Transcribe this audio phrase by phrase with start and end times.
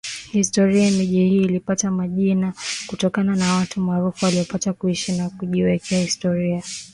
[0.31, 2.53] Kihistoria miji hii ilipata majina
[2.87, 6.63] kutokana na watu maarufu waliopata kuishi na kujiwekea historia